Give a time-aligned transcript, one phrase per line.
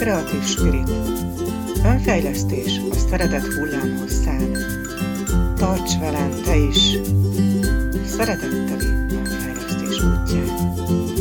[0.00, 0.90] Kreatív Spirit.
[1.84, 4.56] Önfejlesztés a szeretet hullámhosszán.
[5.56, 6.98] Tarts velem te is!
[8.06, 11.19] Szeretetteli önfejlesztés útján.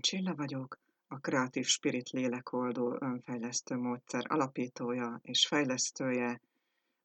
[0.00, 6.40] Csilla vagyok, a Creative Spirit lélekoldó önfejlesztő módszer alapítója és fejlesztője,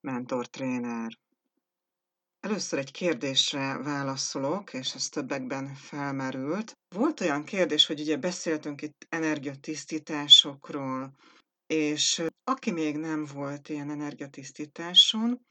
[0.01, 1.19] mentor, tréner.
[2.39, 6.77] Először egy kérdésre válaszolok, és ez többekben felmerült.
[6.89, 11.15] Volt olyan kérdés, hogy ugye beszéltünk itt energiatisztításokról,
[11.67, 15.45] és aki még nem volt ilyen energiatisztításon,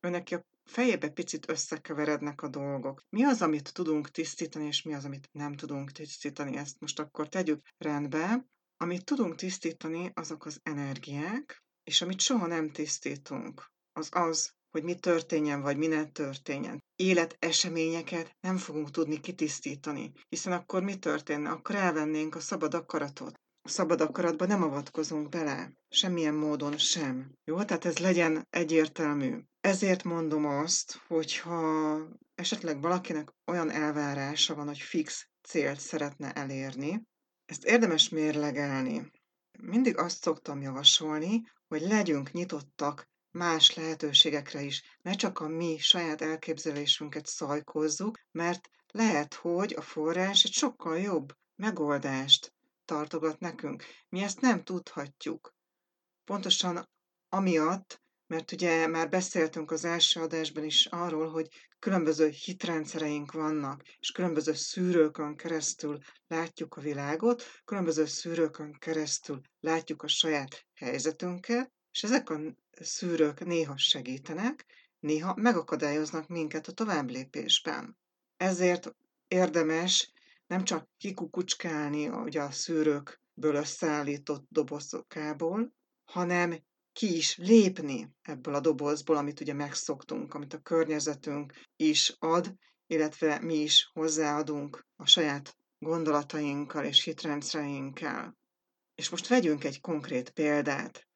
[0.00, 3.02] őnek a fejébe picit összekeverednek a dolgok.
[3.08, 6.56] Mi az, amit tudunk tisztítani, és mi az, amit nem tudunk tisztítani?
[6.56, 8.46] Ezt most akkor tegyük rendbe.
[8.76, 14.94] Amit tudunk tisztítani, azok az energiák, és amit soha nem tisztítunk, az az, hogy mi
[14.94, 16.82] történjen, vagy mi ne történjen.
[16.96, 21.50] Életeseményeket nem fogunk tudni kitisztítani, hiszen akkor mi történne?
[21.50, 23.40] Akkor elvennénk a szabad akaratot.
[23.68, 27.32] Szabad akaratba nem avatkozunk bele, semmilyen módon sem.
[27.44, 29.38] Jó, tehát ez legyen egyértelmű.
[29.60, 31.98] Ezért mondom azt, hogyha
[32.34, 37.02] esetleg valakinek olyan elvárása van, hogy fix célt szeretne elérni,
[37.44, 39.10] ezt érdemes mérlegelni.
[39.58, 44.98] Mindig azt szoktam javasolni, hogy legyünk nyitottak más lehetőségekre is.
[45.02, 51.32] Ne csak a mi saját elképzelésünket szajkozzuk, mert lehet, hogy a forrás egy sokkal jobb
[51.56, 52.54] megoldást
[52.84, 53.84] tartogat nekünk.
[54.08, 55.54] Mi ezt nem tudhatjuk.
[56.24, 56.88] Pontosan
[57.28, 64.10] amiatt, mert ugye már beszéltünk az első adásban is arról, hogy különböző hitrendszereink vannak, és
[64.10, 72.30] különböző szűrőkön keresztül látjuk a világot, különböző szűrőkön keresztül látjuk a saját helyzetünket, és ezek
[72.30, 72.40] a
[72.80, 74.66] szűrők néha segítenek,
[74.98, 77.98] néha megakadályoznak minket a továbblépésben.
[78.36, 78.94] Ezért
[79.28, 80.12] érdemes
[80.46, 85.72] nem csak kikukucskálni ugye a szűrőkből összeállított dobozokából,
[86.04, 86.62] hanem
[86.92, 92.54] ki is lépni ebből a dobozból, amit ugye megszoktunk, amit a környezetünk is ad,
[92.86, 98.36] illetve mi is hozzáadunk a saját gondolatainkkal és hitrendszereinkkel.
[98.94, 101.08] És most vegyünk egy konkrét példát.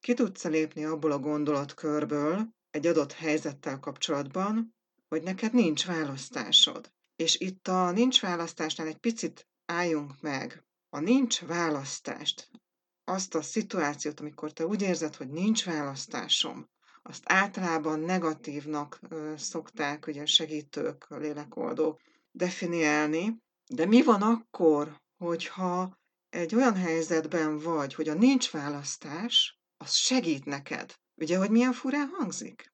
[0.00, 4.74] Ki tudsz lépni abból a gondolatkörből egy adott helyzettel kapcsolatban,
[5.08, 6.94] hogy neked nincs választásod.
[7.16, 10.64] És itt a nincs választásnál egy picit álljunk meg.
[10.88, 12.50] A nincs választást
[13.04, 16.68] azt a szituációt, amikor te úgy érzed, hogy nincs választásom,
[17.02, 19.00] azt általában negatívnak
[19.36, 22.00] szokták ugye segítők, lélekoldók
[22.30, 25.98] definiálni, de mi van akkor, hogyha
[26.28, 30.94] egy olyan helyzetben vagy, hogy a nincs választás, az segít neked.
[31.14, 32.72] Ugye, hogy milyen furán hangzik?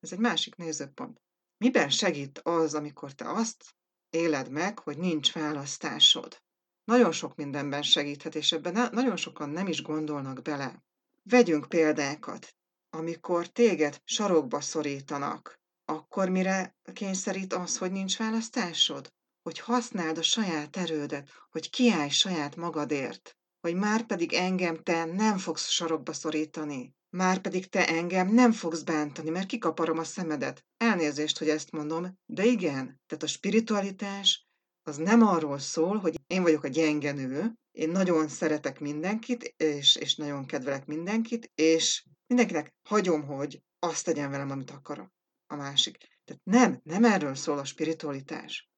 [0.00, 1.20] Ez egy másik nézőpont.
[1.62, 3.64] Miben segít az, amikor te azt
[4.10, 6.42] éled meg, hogy nincs választásod?
[6.84, 10.82] nagyon sok mindenben segíthet, és ebben nagyon sokan nem is gondolnak bele.
[11.22, 12.56] Vegyünk példákat.
[12.90, 19.12] Amikor téged sarokba szorítanak, akkor mire kényszerít az, hogy nincs választásod?
[19.42, 25.38] Hogy használd a saját erődet, hogy kiállj saját magadért, hogy már pedig engem te nem
[25.38, 30.64] fogsz sarokba szorítani, már pedig te engem nem fogsz bántani, mert kikaparom a szemedet.
[30.76, 34.46] Elnézést, hogy ezt mondom, de igen, tehát a spiritualitás
[34.82, 39.96] az nem arról szól, hogy én vagyok a gyenge nő, én nagyon szeretek mindenkit, és,
[39.96, 45.10] és nagyon kedvelek mindenkit, és mindenkinek hagyom, hogy azt tegyen velem, amit akar
[45.46, 45.96] a másik.
[46.24, 48.70] Tehát nem, nem erről szól a spiritualitás.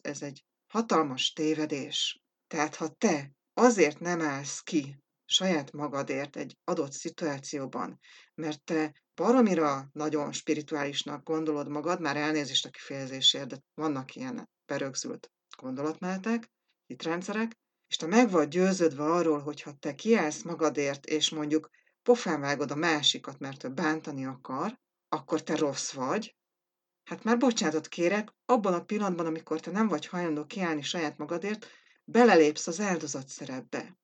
[0.00, 2.22] Ez egy hatalmas tévedés.
[2.46, 4.98] Tehát ha te azért nem állsz ki
[5.30, 7.98] saját magadért egy adott szituációban,
[8.34, 15.32] mert te baromira nagyon spirituálisnak gondolod magad, már elnézést a kifejezésért, de vannak ilyen berögzült
[15.56, 16.50] gondolatmenetek,
[16.86, 17.58] hitrendszerek,
[17.88, 21.70] és te meg vagy győződve arról, hogy ha te kiállsz magadért, és mondjuk
[22.02, 26.36] pofán vágod a másikat, mert ő bántani akar, akkor te rossz vagy,
[27.04, 31.66] hát már bocsánatot kérek, abban a pillanatban, amikor te nem vagy hajlandó kiállni saját magadért,
[32.04, 33.97] belelépsz az áldozat szerepbe.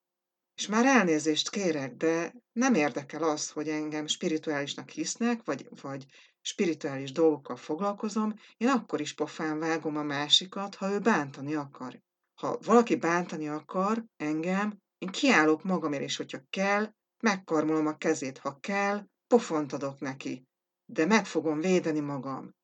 [0.54, 6.06] És már elnézést kérek, de nem érdekel az, hogy engem spirituálisnak hisznek, vagy, vagy
[6.40, 12.02] spirituális dolgokkal foglalkozom, én akkor is pofán vágom a másikat, ha ő bántani akar.
[12.34, 16.92] Ha valaki bántani akar engem, én kiállok magamért, és hogyha kell,
[17.22, 20.46] megkarmolom a kezét, ha kell, pofont adok neki,
[20.84, 22.54] de meg fogom védeni magam.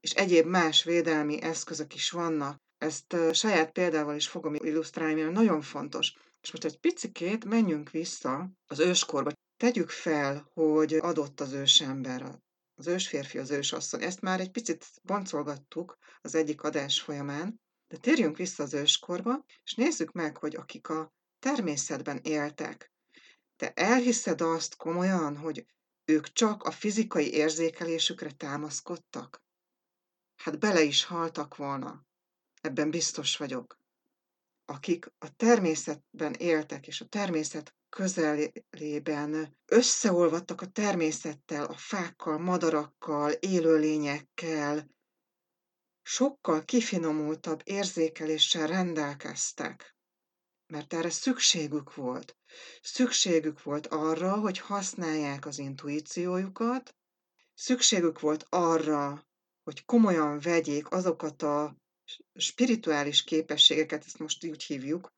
[0.00, 2.62] És egyéb más védelmi eszközök is vannak.
[2.78, 6.14] Ezt saját példával is fogom illusztrálni, mert nagyon fontos.
[6.48, 9.30] És most egy picikét menjünk vissza az őskorba.
[9.56, 12.40] Tegyük fel, hogy adott az ősember,
[12.74, 14.02] az ősférfi, az ősasszony.
[14.02, 19.74] Ezt már egy picit boncolgattuk az egyik adás folyamán, de térjünk vissza az őskorba, és
[19.74, 22.92] nézzük meg, hogy akik a természetben éltek,
[23.56, 25.66] te elhiszed azt komolyan, hogy
[26.04, 29.42] ők csak a fizikai érzékelésükre támaszkodtak?
[30.36, 32.06] Hát bele is haltak volna.
[32.60, 33.77] Ebben biztos vagyok.
[34.70, 44.90] Akik a természetben éltek, és a természet közelében összeolvadtak a természettel, a fákkal, madarakkal, élőlényekkel,
[46.02, 49.96] sokkal kifinomultabb érzékeléssel rendelkeztek,
[50.66, 52.36] mert erre szükségük volt.
[52.82, 56.96] Szükségük volt arra, hogy használják az intuíciójukat,
[57.54, 59.26] szükségük volt arra,
[59.62, 61.76] hogy komolyan vegyék azokat a
[62.34, 65.12] spirituális képességeket, ezt most úgy hívjuk,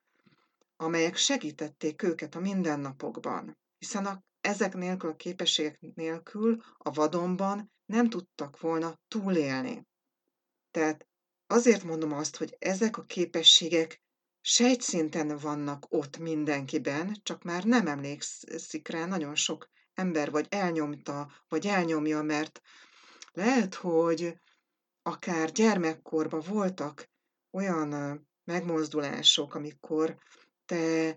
[0.76, 3.58] amelyek segítették őket a mindennapokban.
[3.78, 9.86] Hiszen a, ezek nélkül, a képességek nélkül a vadonban nem tudtak volna túlélni.
[10.70, 11.08] Tehát
[11.46, 14.02] azért mondom azt, hogy ezek a képességek
[14.40, 21.66] sejtszinten vannak ott mindenkiben, csak már nem emlékszik rá nagyon sok ember, vagy elnyomta, vagy
[21.66, 22.60] elnyomja, mert
[23.32, 24.40] lehet, hogy
[25.02, 27.10] akár gyermekkorban voltak
[27.50, 30.18] olyan megmozdulások, amikor
[30.64, 31.16] te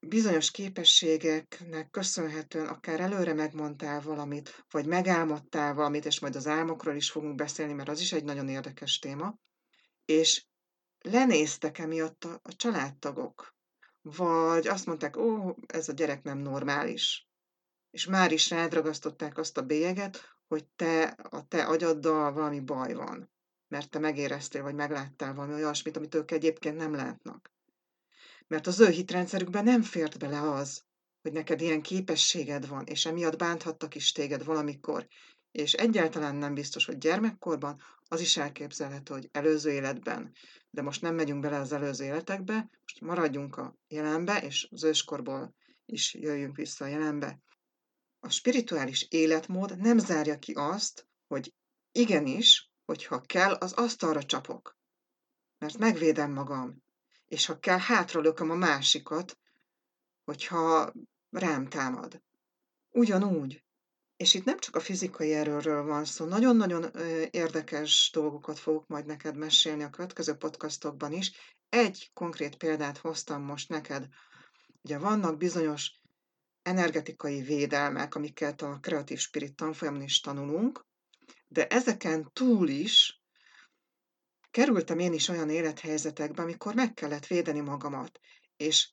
[0.00, 7.10] bizonyos képességeknek köszönhetően akár előre megmondtál valamit, vagy megálmodtál valamit, és majd az álmokról is
[7.10, 9.38] fogunk beszélni, mert az is egy nagyon érdekes téma,
[10.04, 10.46] és
[10.98, 13.56] lenéztek emiatt a, a családtagok,
[14.02, 17.28] vagy azt mondták, ó, ez a gyerek nem normális,
[17.90, 23.30] és már is rádragasztották azt a bélyeget, hogy te, a te agyaddal valami baj van,
[23.68, 27.52] mert te megéreztél, vagy megláttál valami olyasmit, amit ők egyébként nem látnak.
[28.46, 30.82] Mert az ő hitrendszerükben nem fért bele az,
[31.22, 35.06] hogy neked ilyen képességed van, és emiatt bánthattak is téged valamikor,
[35.50, 40.32] és egyáltalán nem biztos, hogy gyermekkorban, az is elképzelhető, hogy előző életben,
[40.70, 45.54] de most nem megyünk bele az előző életekbe, most maradjunk a jelenbe, és az őskorból
[45.84, 47.40] is jöjjünk vissza a jelenbe.
[48.20, 51.54] A spirituális életmód nem zárja ki azt, hogy
[51.92, 54.78] igenis, hogyha kell, az asztalra csapok,
[55.58, 56.82] mert megvédem magam,
[57.26, 59.38] és ha kell, hátralököm a másikat,
[60.24, 60.92] hogyha
[61.30, 62.22] rám támad.
[62.88, 63.64] Ugyanúgy,
[64.16, 66.90] és itt nem csak a fizikai erőről van szó, nagyon-nagyon
[67.30, 71.32] érdekes dolgokat fogok majd neked mesélni a következő podcastokban is.
[71.68, 74.06] Egy konkrét példát hoztam most neked.
[74.82, 75.97] Ugye vannak bizonyos
[76.68, 80.86] energetikai védelmek, amiket a kreatív spirit tanfolyamon is tanulunk,
[81.48, 83.22] de ezeken túl is
[84.50, 88.20] kerültem én is olyan élethelyzetekbe, amikor meg kellett védeni magamat,
[88.56, 88.90] és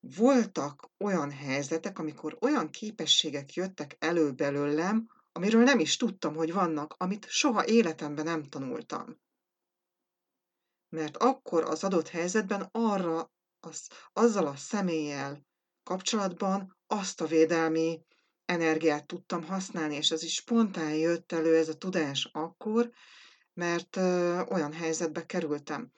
[0.00, 6.94] voltak olyan helyzetek, amikor olyan képességek jöttek elő belőlem, amiről nem is tudtam, hogy vannak,
[6.96, 9.20] amit soha életemben nem tanultam.
[10.88, 15.46] Mert akkor az adott helyzetben arra, az, azzal a személlyel
[15.82, 18.00] kapcsolatban azt a védelmi
[18.44, 22.90] energiát tudtam használni, és ez is spontán jött elő ez a tudás akkor,
[23.54, 23.96] mert
[24.50, 25.92] olyan helyzetbe kerültem.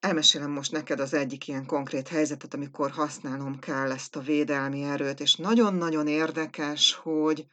[0.00, 5.20] Elmesélem most neked az egyik ilyen konkrét helyzetet, amikor használnom kell ezt a védelmi erőt,
[5.20, 7.46] és nagyon-nagyon érdekes, hogy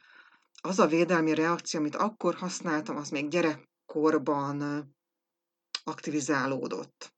[0.62, 4.88] az a védelmi reakció, amit akkor használtam, az még gyerekkorban
[5.84, 7.13] aktivizálódott.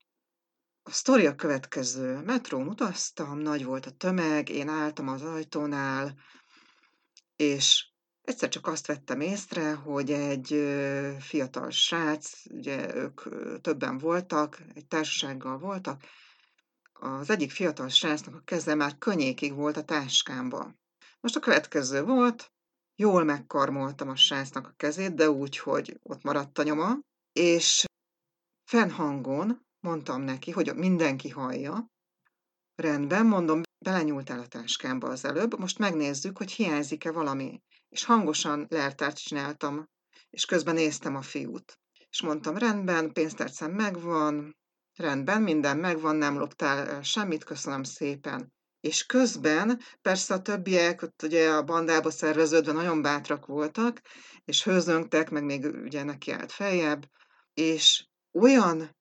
[0.87, 2.21] A sztori a következő.
[2.25, 6.15] Metrón utaztam, nagy volt a tömeg, én álltam az ajtónál,
[7.35, 7.91] és
[8.21, 10.47] Egyszer csak azt vettem észre, hogy egy
[11.19, 13.21] fiatal srác, ugye ők
[13.61, 16.03] többen voltak, egy társasággal voltak,
[16.93, 20.79] az egyik fiatal srácnak a keze már könnyékig volt a táskámban.
[21.19, 22.51] Most a következő volt,
[22.95, 26.99] jól megkarmoltam a srácnak a kezét, de úgy, hogy ott maradt a nyoma,
[27.31, 27.85] és
[28.69, 31.87] fennhangon mondtam neki, hogy mindenki hallja.
[32.75, 39.17] Rendben, mondom, belenyúltál a táskámba az előbb, most megnézzük, hogy hiányzik-e valami és hangosan leltárt
[39.17, 39.89] csináltam,
[40.29, 41.79] és közben néztem a fiút.
[42.09, 44.57] És mondtam, rendben, pénztárcám megvan,
[44.95, 48.53] rendben, minden megvan, nem loptál semmit, köszönöm szépen.
[48.79, 54.01] És közben persze a többiek ott ugye a bandába szerveződve nagyon bátrak voltak,
[54.45, 57.09] és hőzöngtek, meg még ugye neki állt feljebb,
[57.53, 58.96] és olyan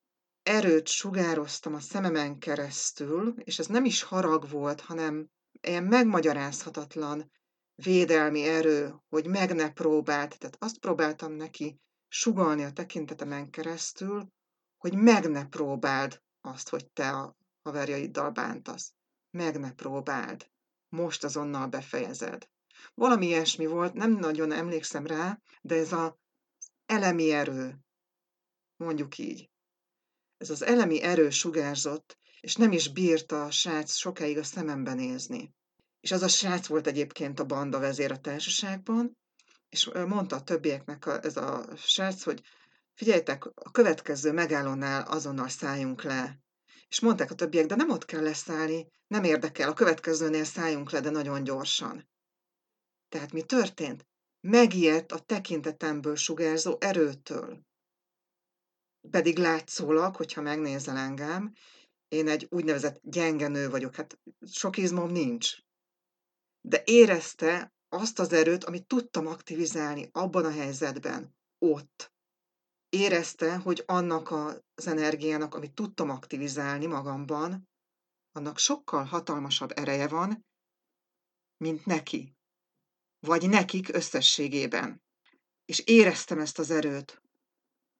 [0.47, 7.31] erőt sugároztam a szememen keresztül, és ez nem is harag volt, hanem ilyen megmagyarázhatatlan
[7.75, 14.29] védelmi erő, hogy meg ne próbált, tehát azt próbáltam neki sugalni a tekintetemen keresztül,
[14.77, 18.93] hogy meg ne próbáld azt, hogy te a haverjaiddal bántasz.
[19.31, 20.51] Meg ne próbáld.
[20.89, 22.49] Most azonnal befejezed.
[22.95, 26.13] Valami ilyesmi volt, nem nagyon emlékszem rá, de ez az
[26.87, 27.79] elemi erő,
[28.77, 29.51] mondjuk így.
[30.37, 35.55] Ez az elemi erő sugárzott, és nem is bírta a srác sokáig a szemembe nézni.
[36.01, 39.19] És az a srác volt egyébként a banda vezér a társaságban,
[39.69, 42.43] és mondta a többieknek a, ez a srác, hogy
[42.95, 46.41] figyeljetek, a következő megállónál azonnal szálljunk le.
[46.89, 51.01] És mondták a többiek, de nem ott kell leszállni, nem érdekel, a következőnél szálljunk le,
[51.01, 52.09] de nagyon gyorsan.
[53.09, 54.07] Tehát mi történt?
[54.41, 57.66] Megijedt a tekintetemből sugárzó erőtől.
[59.11, 61.53] Pedig látszólag, hogyha megnézel engem,
[62.09, 65.57] én egy úgynevezett gyenge nő vagyok, hát sok izmom nincs.
[66.61, 72.13] De érezte azt az erőt, amit tudtam aktivizálni abban a helyzetben, ott.
[72.89, 77.69] Érezte, hogy annak az energiának, amit tudtam aktivizálni magamban,
[78.33, 80.47] annak sokkal hatalmasabb ereje van,
[81.57, 82.37] mint neki.
[83.19, 85.03] Vagy nekik összességében.
[85.65, 87.23] És éreztem ezt az erőt.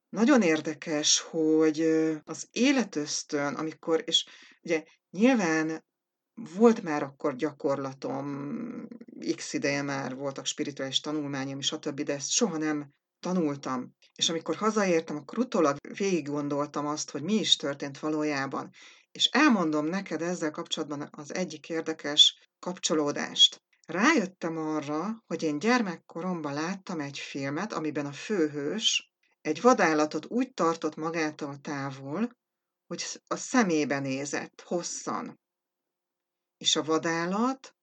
[0.09, 1.81] Nagyon érdekes, hogy
[2.25, 4.27] az életösztön, amikor, és
[4.63, 5.85] ugye nyilván
[6.57, 8.89] volt már akkor gyakorlatom,
[9.37, 13.97] x ideje már voltak spirituális tanulmányom, stb., de ezt soha nem tanultam.
[14.15, 18.71] És amikor hazaértem, akkor utólag végig gondoltam azt, hogy mi is történt valójában.
[19.13, 23.63] És elmondom neked ezzel kapcsolatban az egyik érdekes kapcsolódást.
[23.87, 29.16] Rájöttem arra, hogy én gyermekkoromban láttam egy filmet, amiben a főhős
[29.47, 32.37] egy vadállatot úgy tartott magától távol,
[32.87, 35.41] hogy a szemébe nézett hosszan.
[36.57, 37.77] És a vadállat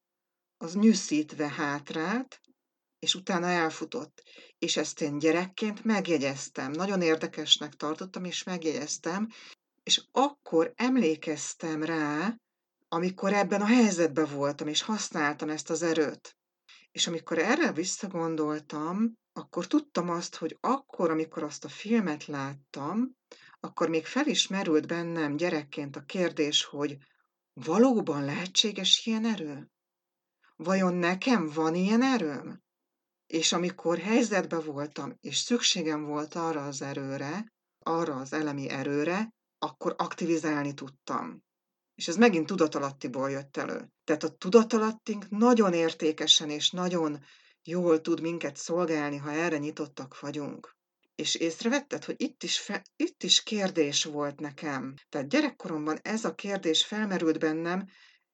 [0.57, 2.41] az nyűszítve hátrált,
[2.99, 4.23] és utána elfutott.
[4.57, 6.71] És ezt én gyerekként megjegyeztem.
[6.71, 9.29] Nagyon érdekesnek tartottam, és megjegyeztem,
[9.83, 12.35] és akkor emlékeztem rá,
[12.87, 16.37] amikor ebben a helyzetben voltam, és használtam ezt az erőt.
[16.93, 23.15] És amikor erre visszagondoltam, akkor tudtam azt, hogy akkor, amikor azt a filmet láttam,
[23.59, 26.97] akkor még fel is merült bennem gyerekként a kérdés, hogy
[27.53, 29.71] valóban lehetséges ilyen erő?
[30.55, 32.63] Vajon nekem van ilyen erőm?
[33.25, 39.95] És amikor helyzetben voltam, és szükségem volt arra az erőre, arra az elemi erőre, akkor
[39.97, 41.43] aktivizálni tudtam.
[41.95, 43.92] És ez megint tudatalattiból jött elő.
[44.03, 47.23] Tehát a tudatalattunk nagyon értékesen és nagyon
[47.63, 50.75] jól tud minket szolgálni, ha erre nyitottak vagyunk.
[51.15, 54.93] És észrevetted, hogy itt is, fe, itt is kérdés volt nekem.
[55.09, 57.87] Tehát gyerekkoromban ez a kérdés felmerült bennem,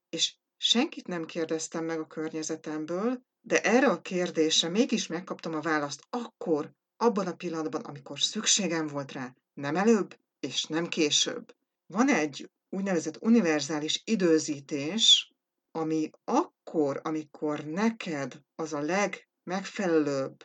[0.09, 6.01] és senkit nem kérdeztem meg a környezetemből, de erre a kérdésre mégis megkaptam a választ
[6.09, 11.55] akkor, abban a pillanatban, amikor szükségem volt rá, nem előbb és nem később.
[11.85, 15.33] Van egy úgynevezett univerzális időzítés,
[15.79, 20.43] ami akkor, amikor neked az a legmegfelelőbb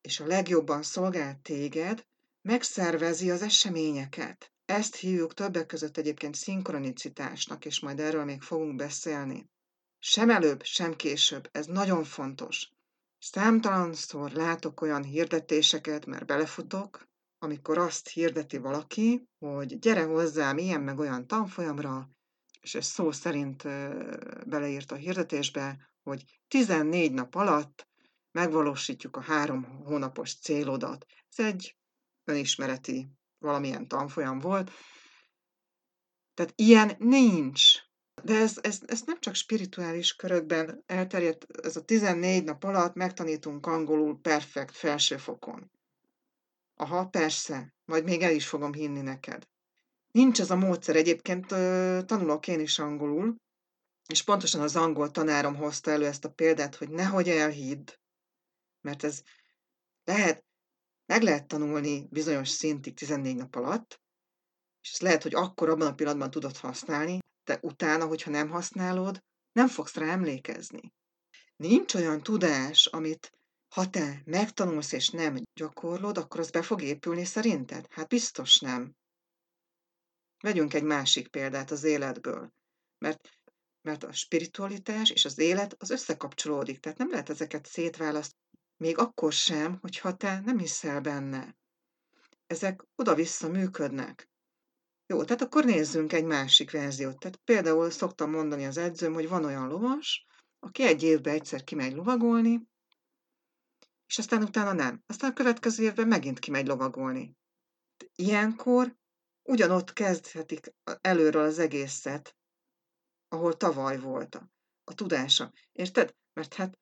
[0.00, 2.06] és a legjobban szolgál téged,
[2.42, 4.52] megszervezi az eseményeket.
[4.64, 9.50] Ezt hívjuk többek között egyébként szinkronicitásnak, és majd erről még fogunk beszélni.
[9.98, 12.68] Sem előbb, sem később, ez nagyon fontos.
[13.18, 20.98] Számtalanszor látok olyan hirdetéseket, mert belefutok, amikor azt hirdeti valaki, hogy gyere hozzám ilyen meg
[20.98, 22.08] olyan tanfolyamra,
[22.64, 23.62] és ez szó szerint
[24.46, 27.88] beleírt a hirdetésbe, hogy 14 nap alatt
[28.30, 31.06] megvalósítjuk a három hónapos célodat.
[31.36, 31.76] Ez egy
[32.24, 34.70] önismereti valamilyen tanfolyam volt.
[36.34, 37.72] Tehát ilyen nincs.
[38.22, 43.66] De ez, ez, ez nem csak spirituális körökben elterjedt, ez a 14 nap alatt megtanítunk
[43.66, 45.70] angolul perfekt felsőfokon.
[46.74, 49.48] Aha, persze, majd még el is fogom hinni neked.
[50.18, 50.96] Nincs ez a módszer.
[50.96, 51.46] Egyébként
[52.06, 53.36] tanulok én is angolul,
[54.06, 57.90] és pontosan az angol tanárom hozta elő ezt a példát, hogy nehogy elhidd,
[58.80, 59.22] mert ez
[60.04, 60.44] lehet,
[61.06, 64.00] meg lehet tanulni bizonyos szintig 14 nap alatt,
[64.80, 69.18] és ez lehet, hogy akkor abban a pillanatban tudod használni, de utána, hogyha nem használod,
[69.52, 70.92] nem fogsz rá emlékezni.
[71.56, 73.32] Nincs olyan tudás, amit
[73.74, 77.86] Ha te megtanulsz és nem gyakorlod, akkor az be fog épülni szerinted?
[77.90, 78.94] Hát biztos nem.
[80.44, 82.52] Vegyünk egy másik példát az életből.
[82.98, 83.28] Mert,
[83.82, 88.42] mert a spiritualitás és az élet az összekapcsolódik, tehát nem lehet ezeket szétválasztani.
[88.76, 91.56] Még akkor sem, hogyha te nem hiszel benne.
[92.46, 94.30] Ezek oda-vissza működnek.
[95.06, 97.18] Jó, tehát akkor nézzünk egy másik verziót.
[97.18, 100.26] Tehát például szoktam mondani az edzőm, hogy van olyan lovas,
[100.58, 102.68] aki egy évben egyszer kimegy lovagolni,
[104.06, 105.02] és aztán utána nem.
[105.06, 107.36] Aztán a következő évben megint kimegy lovagolni.
[108.14, 108.96] Ilyenkor
[109.44, 112.36] ugyanott kezdhetik előről az egészet,
[113.28, 114.50] ahol tavaly volt a,
[114.84, 115.52] a tudása.
[115.72, 116.14] Érted?
[116.32, 116.78] Mert hát,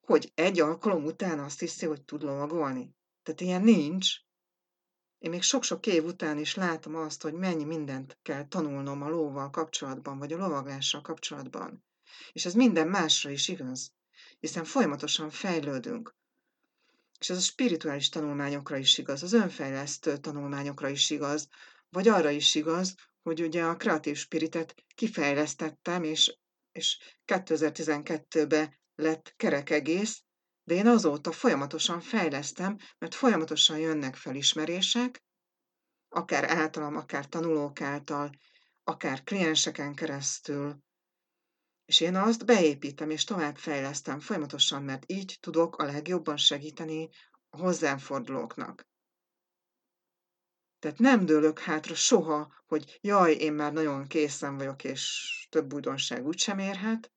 [0.00, 2.94] hogy egy alkalom után azt hiszi, hogy tud lovagolni.
[3.22, 4.16] Tehát ilyen nincs.
[5.18, 9.50] Én még sok-sok év után is látom azt, hogy mennyi mindent kell tanulnom a lóval
[9.50, 11.84] kapcsolatban, vagy a lovaglással kapcsolatban.
[12.32, 13.92] És ez minden másra is igaz,
[14.38, 16.14] hiszen folyamatosan fejlődünk.
[17.18, 21.48] És ez a spirituális tanulmányokra is igaz, az önfejlesztő tanulmányokra is igaz,
[21.92, 26.38] vagy arra is igaz, hogy ugye a kreatív spiritet kifejlesztettem, és,
[26.72, 30.22] és 2012-ben lett kerek egész,
[30.64, 35.24] de én azóta folyamatosan fejlesztem, mert folyamatosan jönnek felismerések,
[36.08, 38.30] akár általam, akár tanulók által,
[38.84, 40.82] akár klienseken keresztül,
[41.84, 47.08] és én azt beépítem és tovább fejlesztem folyamatosan, mert így tudok a legjobban segíteni
[47.50, 48.90] a hozzám fordulóknak.
[50.82, 56.26] Tehát nem dőlök hátra soha, hogy jaj, én már nagyon készen vagyok, és több újdonság
[56.26, 57.12] úgysem érhet.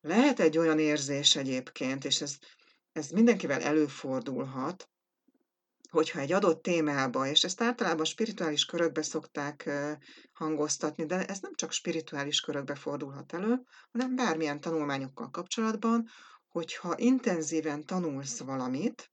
[0.00, 2.38] Lehet egy olyan érzés egyébként, és ez,
[2.92, 4.88] ez mindenkivel előfordulhat,
[5.90, 9.70] hogyha egy adott témába, és ezt általában spirituális körökbe szokták
[10.32, 16.08] hangoztatni, de ez nem csak spirituális körökbe fordulhat elő, hanem bármilyen tanulmányokkal kapcsolatban,
[16.48, 19.10] hogyha intenzíven tanulsz valamit,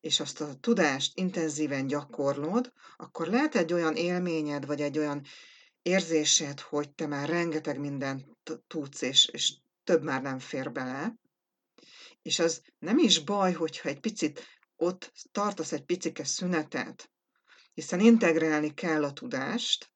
[0.00, 5.24] és azt a tudást intenzíven gyakorlod, akkor lehet egy olyan élményed, vagy egy olyan
[5.82, 8.26] érzésed, hogy te már rengeteg mindent
[8.66, 9.52] tudsz, és, és
[9.84, 11.14] több már nem fér bele,
[12.22, 17.10] és az nem is baj, hogyha egy picit ott tartasz egy picike szünetet,
[17.74, 19.92] hiszen integrálni kell a tudást,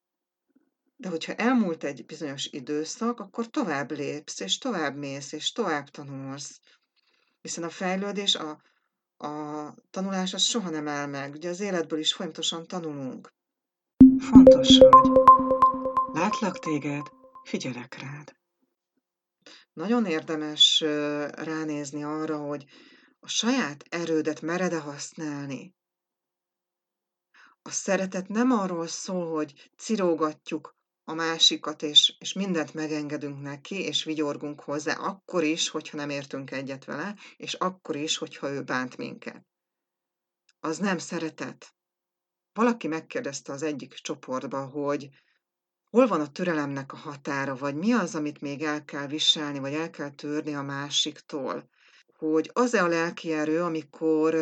[0.95, 6.59] de hogyha elmúlt egy bizonyos időszak, akkor tovább lépsz, és tovább mész, és tovább tanulsz.
[7.41, 8.61] Hiszen a fejlődés, a,
[9.17, 11.33] a tanulás az soha nem áll meg.
[11.33, 13.33] Ugye az életből is folyamatosan tanulunk.
[14.19, 15.11] Fontos vagy.
[16.13, 17.07] Látlak téged,
[17.43, 18.35] figyelek rád.
[19.73, 20.79] Nagyon érdemes
[21.31, 22.65] ránézni arra, hogy
[23.19, 25.75] a saját erődet mered-e használni.
[27.61, 30.76] A szeretet nem arról szól, hogy cirógatjuk
[31.07, 36.51] a másikat, és, és mindent megengedünk neki, és vigyorgunk hozzá, akkor is, hogyha nem értünk
[36.51, 39.45] egyet vele, és akkor is, hogyha ő bánt minket.
[40.59, 41.75] Az nem szeretet.
[42.53, 45.09] Valaki megkérdezte az egyik csoportba, hogy
[45.89, 49.73] hol van a türelemnek a határa, vagy mi az, amit még el kell viselni, vagy
[49.73, 51.69] el kell törni a másiktól
[52.17, 54.35] hogy az-e a lelki erő, amikor,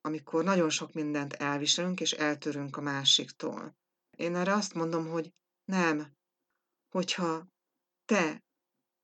[0.00, 3.76] amikor nagyon sok mindent elviselünk és eltörünk a másiktól.
[4.16, 5.32] Én erre azt mondom, hogy
[5.64, 6.16] nem.
[6.88, 7.48] Hogyha
[8.04, 8.44] te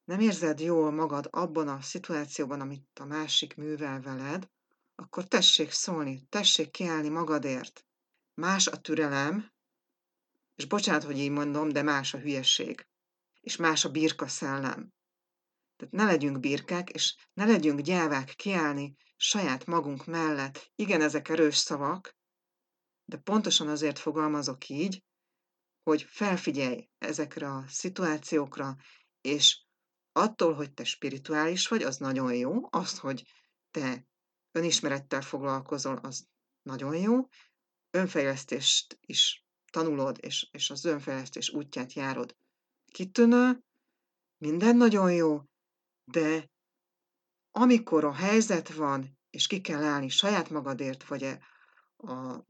[0.05, 4.49] nem érzed jól magad abban a szituációban, amit a másik művel veled,
[4.95, 7.87] akkor tessék szólni, tessék kiállni magadért.
[8.35, 9.53] Más a türelem,
[10.55, 12.87] és bocsánat, hogy így mondom, de más a hülyeség.
[13.41, 14.93] És más a birka szellem.
[15.77, 20.71] Tehát ne legyünk birkák, és ne legyünk gyávák kiállni saját magunk mellett.
[20.75, 22.17] Igen, ezek erős szavak,
[23.05, 25.03] de pontosan azért fogalmazok így,
[25.89, 28.77] hogy felfigyelj ezekre a szituációkra,
[29.21, 29.63] és
[30.13, 33.25] attól, hogy te spirituális vagy, az nagyon jó, az, hogy
[33.71, 34.07] te
[34.53, 36.27] önismerettel foglalkozol, az
[36.63, 37.29] nagyon jó,
[37.91, 42.37] önfejlesztést is tanulod, és, és az önfejlesztés útját járod.
[42.93, 43.65] Kitűnő,
[44.39, 45.43] minden nagyon jó,
[46.05, 46.51] de
[47.51, 51.23] amikor a helyzet van, és ki kell állni saját magadért, vagy
[51.97, 52.45] a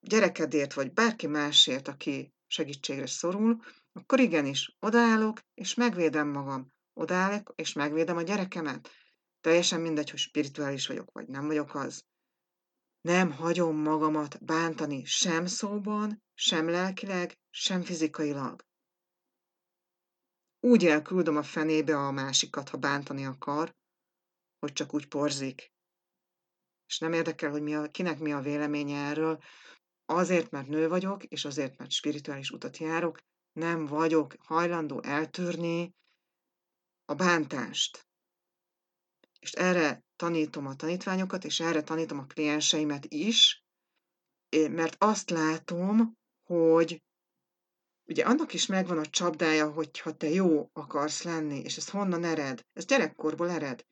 [0.00, 6.72] gyerekedért, vagy bárki másért, aki segítségre szorul, akkor igenis odaállok, és megvédem magam.
[6.92, 8.90] Odaállok, és megvédem a gyerekemet.
[9.40, 12.04] Teljesen mindegy, hogy spirituális vagyok, vagy nem vagyok az.
[13.00, 18.66] Nem hagyom magamat bántani sem szóban, sem lelkileg, sem fizikailag
[20.60, 23.74] úgy elküldöm a fenébe a másikat, ha bántani akar,
[24.58, 25.72] hogy csak úgy porzik.
[26.86, 29.42] És nem érdekel, hogy mi a, kinek mi a véleménye erről,
[30.08, 33.18] azért, mert nő vagyok, és azért, mert spirituális utat járok,
[33.52, 35.94] nem vagyok hajlandó eltörni
[37.04, 38.06] a bántást.
[39.40, 43.64] És erre tanítom a tanítványokat, és erre tanítom a klienseimet is,
[44.70, 47.02] mert azt látom, hogy
[48.04, 52.66] ugye annak is megvan a csapdája, hogyha te jó akarsz lenni, és ez honnan ered?
[52.72, 53.84] Ez gyerekkorból ered.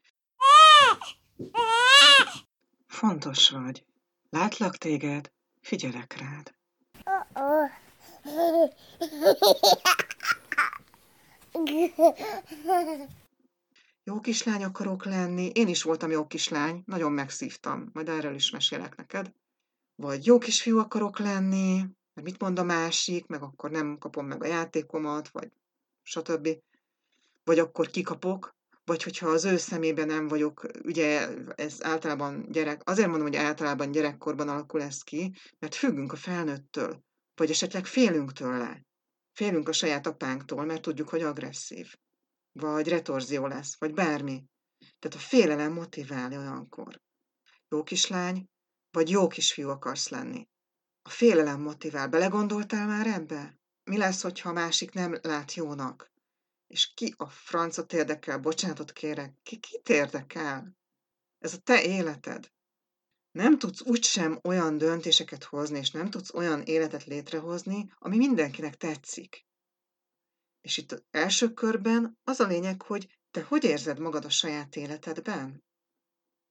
[2.87, 3.85] Fontos vagy.
[4.29, 5.33] Látlak téged,
[5.67, 6.55] figyelek rád.
[14.05, 15.51] Jó kislány akarok lenni.
[15.55, 17.91] Én is voltam jó kislány, nagyon megszívtam.
[17.93, 19.33] Majd erről is mesélek neked.
[19.95, 21.77] Vagy jó kisfiú akarok lenni,
[22.15, 25.53] mert mit mond a másik, meg akkor nem kapom meg a játékomat, vagy
[26.03, 26.49] stb.
[27.45, 28.56] Vagy akkor kikapok,
[28.87, 33.91] vagy hogyha az ő szemében nem vagyok, ugye ez általában gyerek, azért mondom, hogy általában
[33.91, 37.03] gyerekkorban alakul ez ki, mert függünk a felnőttől,
[37.35, 38.85] vagy esetleg félünk tőle.
[39.33, 41.95] Félünk a saját apánktól, mert tudjuk, hogy agresszív.
[42.53, 44.45] Vagy retorzió lesz, vagy bármi.
[44.99, 47.01] Tehát a félelem motivál olyankor.
[47.69, 48.47] Jó kislány,
[48.91, 50.49] vagy jó kisfiú akarsz lenni.
[51.03, 52.09] A félelem motivál.
[52.09, 53.59] Belegondoltál már ebbe?
[53.85, 56.15] Mi lesz, hogyha a másik nem lát jónak?
[56.67, 58.39] És ki a francot érdekel?
[58.39, 59.35] Bocsánatot kérek.
[59.43, 60.77] Ki kit érdekel?
[61.39, 62.53] Ez a te életed.
[63.31, 69.47] Nem tudsz úgysem olyan döntéseket hozni, és nem tudsz olyan életet létrehozni, ami mindenkinek tetszik.
[70.61, 74.77] És itt az első körben az a lényeg, hogy te hogy érzed magad a saját
[74.77, 75.65] életedben?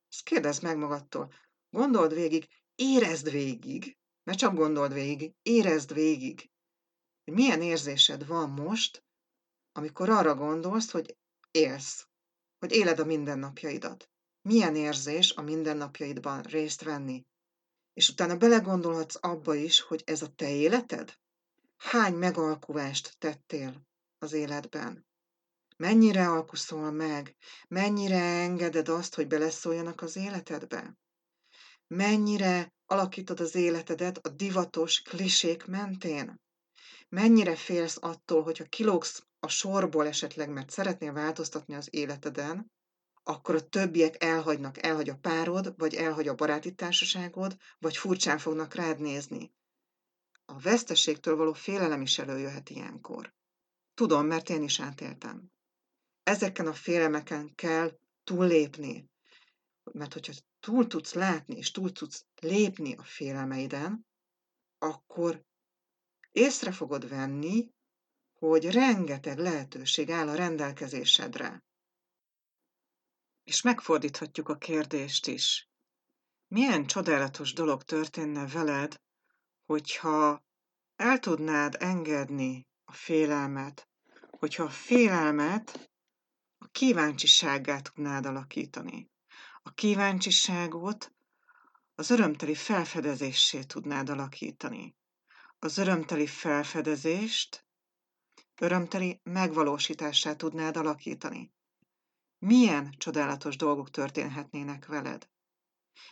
[0.10, 1.34] Ezt kérdezd meg magadtól.
[1.70, 6.50] Gondold végig, érezd végig, ne csak gondold végig, érezd végig,
[7.24, 9.05] hogy milyen érzésed van most,
[9.78, 11.18] amikor arra gondolsz, hogy
[11.52, 12.08] élsz,
[12.60, 14.10] hogy éled a mindennapjaidat.
[14.42, 17.26] Milyen érzés a mindennapjaidban részt venni.
[17.94, 21.18] És utána belegondolhatsz abba is, hogy ez a te életed?
[21.78, 25.06] Hány megalkuvást tettél az életben?
[25.78, 27.36] Mennyire alkuszol meg?
[27.68, 30.98] Mennyire engeded azt, hogy beleszóljanak az életedbe?
[31.88, 36.42] Mennyire alakítod az életedet a divatos klisék mentén?
[37.10, 42.72] Mennyire félsz attól, hogyha kilógsz a sorból esetleg, mert szeretnél változtatni az életeden,
[43.24, 48.74] akkor a többiek elhagynak, elhagy a párod, vagy elhagy a baráti társaságod, vagy furcsán fognak
[48.74, 49.54] rád nézni.
[50.46, 53.34] A veszteségtől való félelem is előjöhet ilyenkor.
[53.94, 55.52] Tudom, mert én is átéltem.
[56.24, 59.10] Ezeken a félelmeken kell túllépni.
[59.92, 64.08] Mert hogyha túl tudsz látni, és túl tudsz lépni a félelmeiden,
[64.78, 65.44] akkor
[66.32, 67.74] észre fogod venni,
[68.40, 71.64] hogy rengeteg lehetőség áll a rendelkezésedre.
[73.44, 75.70] És megfordíthatjuk a kérdést is.
[76.48, 79.02] Milyen csodálatos dolog történne veled,
[79.66, 80.46] hogyha
[80.96, 83.88] el tudnád engedni a félelmet,
[84.30, 85.90] hogyha a félelmet
[86.58, 89.10] a kíváncsisággá tudnád alakítani.
[89.62, 91.14] A kíváncsiságot
[91.96, 94.96] az örömteli felfedezésé tudnád alakítani.
[95.60, 97.65] Az örömteli felfedezést
[98.62, 101.54] örömteli megvalósítását tudnád alakítani.
[102.38, 105.30] Milyen csodálatos dolgok történhetnének veled?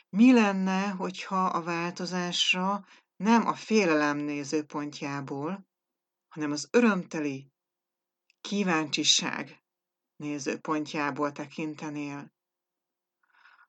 [0.10, 5.68] Mi lenne, hogyha a változásra nem a félelem nézőpontjából,
[6.28, 7.52] hanem az örömteli
[8.42, 9.64] kíváncsiság
[10.16, 12.34] nézőpontjából tekintenél?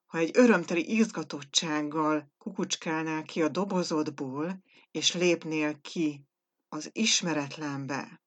[0.06, 6.26] Ha egy örömteli izgatottsággal kukucskálnál ki a dobozodból, és lépnél ki
[6.68, 8.23] az ismeretlenbe,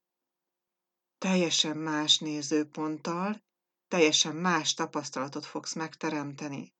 [1.17, 3.43] teljesen más nézőponttal,
[3.88, 6.73] teljesen más tapasztalatot fogsz megteremteni.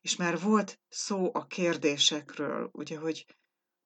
[0.00, 3.26] És már volt szó a kérdésekről, ugye, hogy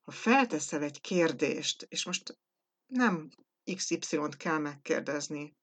[0.03, 2.39] ha felteszel egy kérdést, és most
[2.87, 3.29] nem
[3.75, 5.57] XY-t kell megkérdezni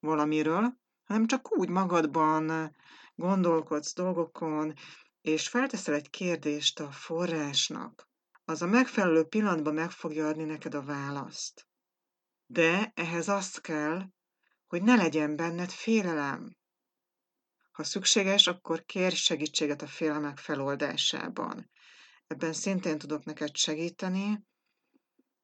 [0.00, 2.76] valamiről, hanem csak úgy magadban
[3.14, 4.74] gondolkodsz dolgokon,
[5.20, 8.08] és felteszel egy kérdést a forrásnak,
[8.44, 11.67] az a megfelelő pillanatban meg fogja adni neked a választ.
[12.50, 14.02] De ehhez az kell,
[14.66, 16.56] hogy ne legyen benned félelem.
[17.72, 21.70] Ha szükséges, akkor kérj segítséget a félelmek feloldásában.
[22.26, 24.46] Ebben szintén tudok neked segíteni.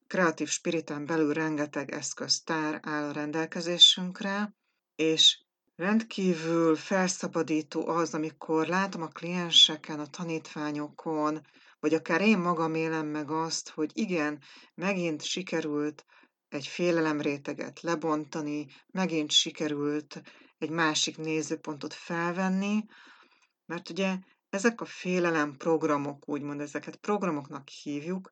[0.07, 4.55] Kreatív spiriten belül rengeteg eszköztár áll a rendelkezésünkre,
[4.95, 5.43] és
[5.75, 11.41] rendkívül felszabadító az, amikor látom a klienseken, a tanítványokon,
[11.79, 14.41] vagy akár én magam élem meg azt, hogy igen,
[14.75, 16.05] megint sikerült
[16.49, 20.21] egy félelemréteget lebontani, megint sikerült
[20.57, 22.85] egy másik nézőpontot felvenni,
[23.65, 24.17] mert ugye
[24.49, 28.31] ezek a félelem programok, úgymond ezeket programoknak hívjuk,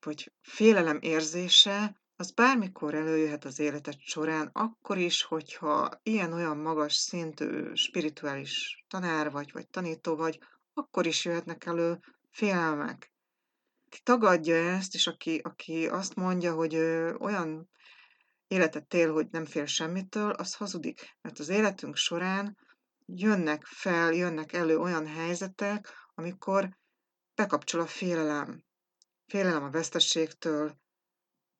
[0.00, 7.74] vagy félelem érzése, az bármikor előjöhet az életed során, akkor is, hogyha ilyen-olyan magas szintű
[7.74, 10.38] spirituális tanár vagy, vagy tanító vagy,
[10.74, 13.11] akkor is jöhetnek elő félelmek.
[13.92, 17.70] Ki tagadja ezt, és aki, aki azt mondja, hogy ö, olyan
[18.46, 21.16] életet él, hogy nem fél semmitől, az hazudik.
[21.20, 22.58] Mert az életünk során
[23.06, 26.78] jönnek fel, jönnek elő olyan helyzetek, amikor
[27.34, 28.64] bekapcsol a félelem.
[29.26, 30.76] Félelem a vesztességtől,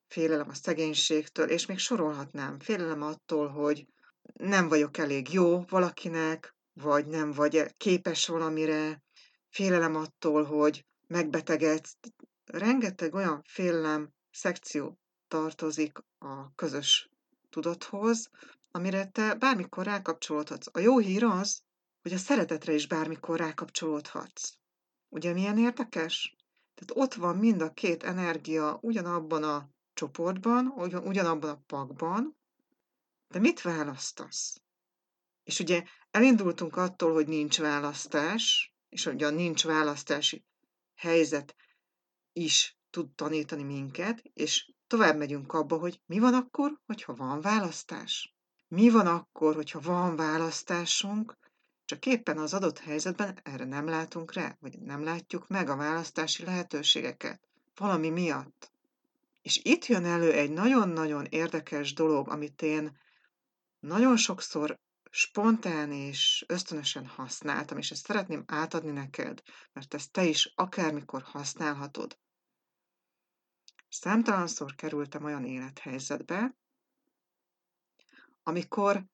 [0.09, 2.59] félelem a szegénységtől, és még sorolhatnám.
[2.59, 3.87] Félelem attól, hogy
[4.33, 9.03] nem vagyok elég jó valakinek, vagy nem vagy képes valamire,
[9.51, 11.97] félelem attól, hogy megbetegedsz.
[12.45, 17.11] Rengeteg olyan félelem szekció tartozik a közös
[17.51, 18.31] tudathoz,
[18.71, 20.67] amire te bármikor rákapcsolódhatsz.
[20.73, 21.63] A jó hír az,
[22.03, 24.55] hogy a szeretetre is bármikor rákapcsolódhatsz.
[25.09, 26.37] Ugye milyen érdekes?
[26.75, 30.67] Tehát ott van mind a két energia ugyanabban a csoportban,
[31.05, 32.37] ugyanabban a pakban,
[33.29, 34.63] de mit választasz?
[35.43, 40.45] És ugye elindultunk attól, hogy nincs választás, és ugye a nincs választási
[40.95, 41.57] helyzet
[42.33, 48.35] is tud tanítani minket, és tovább megyünk abba, hogy mi van akkor, hogyha van választás.
[48.69, 51.37] Mi van akkor, hogyha van választásunk,
[51.85, 56.45] csak éppen az adott helyzetben erre nem látunk rá, vagy nem látjuk meg a választási
[56.45, 57.49] lehetőségeket.
[57.77, 58.73] Valami miatt.
[59.43, 62.99] És itt jön elő egy nagyon-nagyon érdekes dolog, amit én
[63.81, 64.79] nagyon sokszor
[65.15, 72.19] spontán és ösztönösen használtam, és ezt szeretném átadni neked, mert ezt te is akármikor használhatod.
[73.89, 76.57] Számtalanszor kerültem olyan élethelyzetbe,
[78.43, 79.07] amikor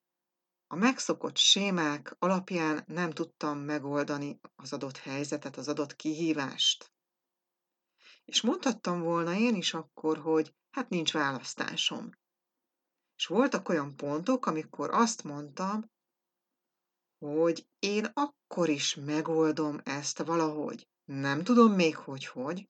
[0.67, 6.93] a megszokott sémák alapján nem tudtam megoldani az adott helyzetet, az adott kihívást.
[8.25, 12.11] És mondhattam volna én is akkor, hogy hát nincs választásom.
[13.19, 15.91] És voltak olyan pontok, amikor azt mondtam,
[17.19, 20.89] hogy én akkor is megoldom ezt valahogy.
[21.05, 22.69] Nem tudom még, hogy hogy,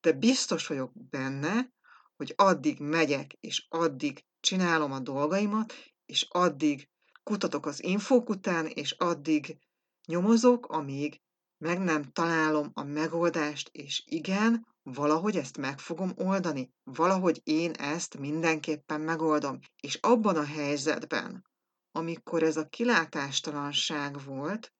[0.00, 1.72] de biztos vagyok benne,
[2.16, 5.74] hogy addig megyek, és addig csinálom a dolgaimat,
[6.06, 6.88] és addig
[7.22, 9.58] kutatok az infók után, és addig
[10.06, 11.20] nyomozok, amíg
[11.58, 16.72] meg nem találom a megoldást, és igen, valahogy ezt meg fogom oldani.
[16.84, 19.58] Valahogy én ezt mindenképpen megoldom.
[19.82, 21.46] És abban a helyzetben,
[21.92, 24.72] amikor ez a kilátástalanság volt,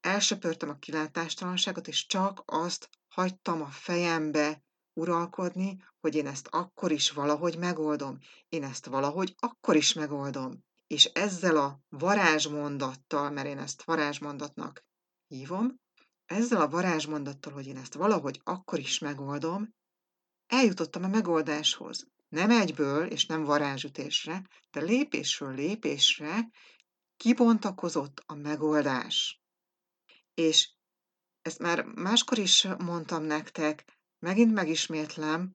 [0.00, 7.10] elsöpörtem a kilátástalanságot, és csak azt hagytam a fejembe uralkodni, hogy én ezt akkor is
[7.10, 8.18] valahogy megoldom.
[8.48, 10.64] Én ezt valahogy akkor is megoldom.
[10.86, 14.84] És ezzel a varázsmondattal, mert én ezt varázsmondatnak
[15.26, 15.80] hívom,
[16.30, 19.74] ezzel a varázsmondattal, hogy én ezt valahogy akkor is megoldom,
[20.46, 22.06] eljutottam a megoldáshoz.
[22.28, 26.50] Nem egyből, és nem varázsütésre, de lépésről lépésre
[27.16, 29.40] kibontakozott a megoldás.
[30.34, 30.70] És
[31.42, 35.54] ezt már máskor is mondtam nektek, megint megismétlem,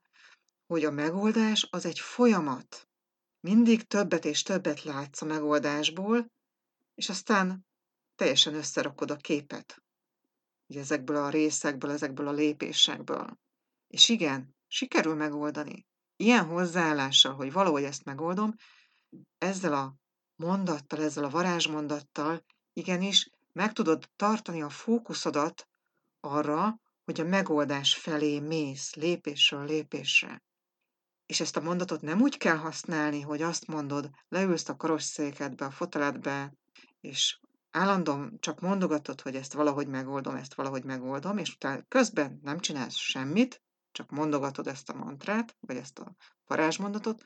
[0.66, 2.90] hogy a megoldás az egy folyamat.
[3.40, 6.32] Mindig többet és többet látsz a megoldásból,
[6.94, 7.66] és aztán
[8.16, 9.85] teljesen összerakod a képet.
[10.68, 13.40] Ugye ezekből a részekből, ezekből a lépésekből.
[13.88, 15.86] És igen, sikerül megoldani.
[16.16, 18.56] Ilyen hozzáállással, hogy valahogy ezt megoldom,
[19.38, 19.96] ezzel a
[20.36, 25.68] mondattal, ezzel a varázsmondattal igenis meg tudod tartani a fókuszodat
[26.20, 30.44] arra, hogy a megoldás felé mész, lépésről lépésre.
[31.26, 35.72] És ezt a mondatot nem úgy kell használni, hogy azt mondod, leülsz a karosszékedbe, a
[35.72, 36.54] foteledbe,
[37.02, 37.40] és
[37.76, 42.96] állandóan csak mondogatod, hogy ezt valahogy megoldom, ezt valahogy megoldom, és utána közben nem csinálsz
[42.96, 47.26] semmit, csak mondogatod ezt a mantrát, vagy ezt a varázsmondatot,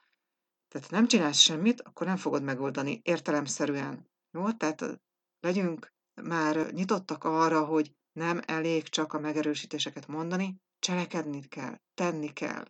[0.68, 4.10] tehát nem csinálsz semmit, akkor nem fogod megoldani értelemszerűen.
[4.32, 4.52] Jó?
[4.52, 5.02] Tehát
[5.40, 12.66] legyünk már nyitottak arra, hogy nem elég csak a megerősítéseket mondani, cselekedni kell, tenni kell.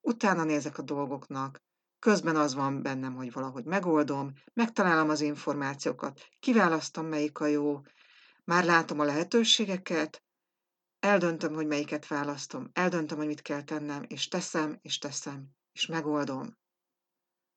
[0.00, 1.62] Utána nézek a dolgoknak,
[1.98, 7.80] közben az van bennem, hogy valahogy megoldom, megtalálom az információkat, kiválasztom, melyik a jó,
[8.44, 10.22] már látom a lehetőségeket,
[11.00, 16.56] eldöntöm, hogy melyiket választom, eldöntöm, hogy mit kell tennem, és teszem, és teszem, és megoldom.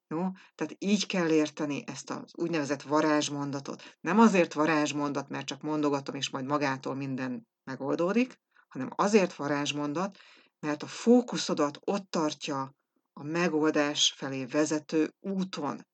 [0.07, 0.31] Jó?
[0.55, 3.97] Tehát így kell érteni ezt az úgynevezett varázsmondatot.
[4.01, 10.17] Nem azért varázsmondat, mert csak mondogatom, és majd magától minden megoldódik, hanem azért varázsmondat,
[10.59, 12.75] mert a fókuszodat ott tartja
[13.13, 15.87] a megoldás felé vezető úton.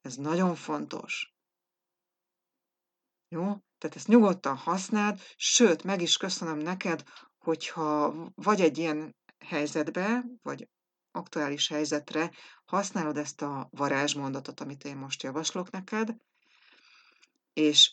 [0.00, 1.34] Ez nagyon fontos.
[3.28, 3.44] Jó?
[3.78, 7.02] Tehát ezt nyugodtan használd, sőt, meg is köszönöm neked,
[7.38, 10.68] hogyha vagy egy ilyen helyzetbe, vagy
[11.10, 12.30] aktuális helyzetre
[12.64, 16.16] használod ezt a varázsmondatot, amit én most javaslok neked,
[17.52, 17.92] és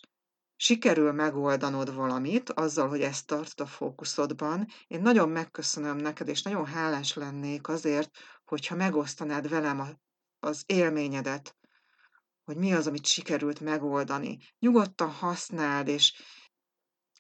[0.56, 6.66] sikerül megoldanod valamit azzal, hogy ezt tartod a fókuszodban, én nagyon megköszönöm neked, és nagyon
[6.66, 8.12] hálás lennék azért,
[8.46, 9.98] hogyha megosztanád velem
[10.40, 11.56] az élményedet,
[12.44, 14.38] hogy mi az, amit sikerült megoldani.
[14.60, 16.22] Nyugodtan használd, és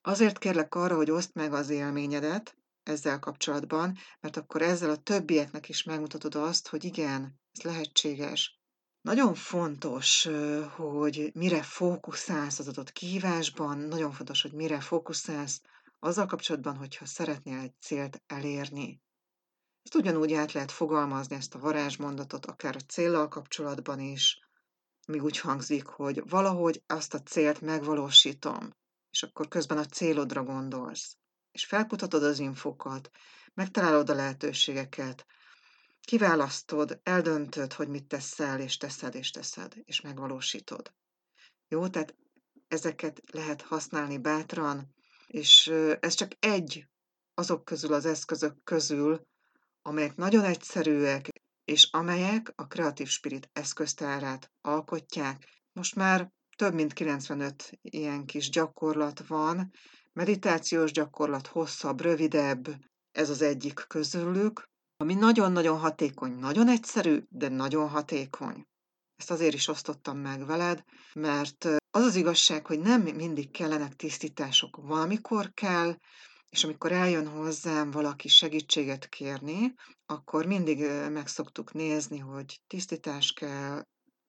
[0.01, 5.69] azért kérlek arra, hogy oszd meg az élményedet ezzel kapcsolatban, mert akkor ezzel a többieknek
[5.69, 8.59] is megmutatod azt, hogy igen, ez lehetséges.
[9.01, 10.29] Nagyon fontos,
[10.75, 15.61] hogy mire fókuszálsz az adott kihívásban, nagyon fontos, hogy mire fókuszálsz
[15.99, 19.01] azzal kapcsolatban, hogyha szeretnél egy célt elérni.
[19.85, 24.39] Ezt ugyanúgy át lehet fogalmazni, ezt a varázsmondatot, akár a céllal kapcsolatban is,
[25.07, 28.75] ami úgy hangzik, hogy valahogy azt a célt megvalósítom,
[29.09, 31.17] és akkor közben a célodra gondolsz,
[31.51, 33.09] és felkutatod az infokat,
[33.53, 35.25] megtalálod a lehetőségeket,
[36.01, 40.93] kiválasztod, eldöntöd, hogy mit teszel, és teszed, és teszed, és megvalósítod.
[41.67, 42.15] Jó, tehát
[42.67, 44.93] ezeket lehet használni bátran,
[45.27, 45.67] és
[45.99, 46.87] ez csak egy
[47.33, 49.27] azok közül, az eszközök közül,
[49.87, 51.27] amelyek nagyon egyszerűek,
[51.65, 55.63] és amelyek a Creative Spirit eszköztárát alkotják.
[55.73, 59.71] Most már több mint 95 ilyen kis gyakorlat van,
[60.13, 62.67] meditációs gyakorlat hosszabb, rövidebb,
[63.11, 68.65] ez az egyik közülük, ami nagyon-nagyon hatékony, nagyon egyszerű, de nagyon hatékony.
[69.15, 74.75] Ezt azért is osztottam meg veled, mert az az igazság, hogy nem mindig kellenek tisztítások.
[74.75, 75.97] Valamikor kell,
[76.55, 79.73] és amikor eljön hozzám valaki segítséget kérni,
[80.05, 83.83] akkor mindig meg szoktuk nézni, hogy tisztítás kell,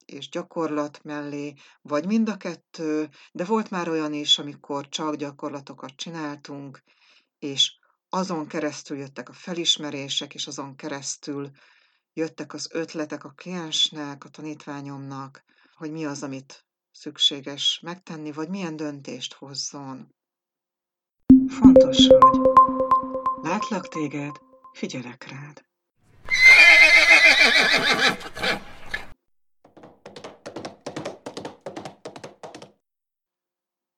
[0.04, 5.96] és gyakorlat mellé, vagy mind a kettő, de volt már olyan is, amikor csak gyakorlatokat
[5.96, 6.82] csináltunk,
[7.38, 11.50] és azon keresztül jöttek a felismerések, és azon keresztül
[12.12, 18.76] jöttek az ötletek a kliensnek, a tanítványomnak, hogy mi az, amit szükséges megtenni, vagy milyen
[18.76, 20.14] döntést hozzon.
[21.48, 22.40] Fontos vagy.
[23.42, 24.36] Látlak téged,
[24.72, 25.64] figyelek rád.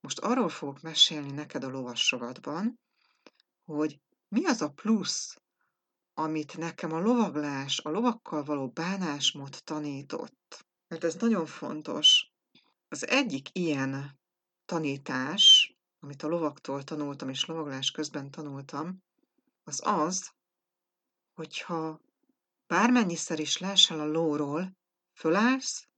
[0.01, 2.81] Most arról fogok mesélni neked a lovasrovatban,
[3.65, 5.37] hogy mi az a plusz,
[6.15, 10.67] amit nekem a lovaglás, a lovakkal való bánásmód tanított.
[10.89, 12.33] Mert ez nagyon fontos.
[12.89, 14.19] Az egyik ilyen
[14.65, 15.58] tanítás,
[15.99, 19.03] amit a lovaktól tanultam, és lovaglás közben tanultam,
[19.65, 20.31] az az,
[21.35, 22.01] hogyha
[22.67, 24.77] bármennyiszer is leesel a lóról,
[25.13, 25.89] fölállsz,